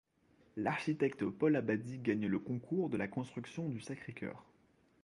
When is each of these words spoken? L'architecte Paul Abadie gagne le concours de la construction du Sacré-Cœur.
L'architecte 0.57 1.25
Paul 1.29 1.55
Abadie 1.55 1.99
gagne 1.99 2.25
le 2.25 2.39
concours 2.39 2.89
de 2.89 2.97
la 2.97 3.07
construction 3.07 3.69
du 3.69 3.79
Sacré-Cœur. 3.81 4.43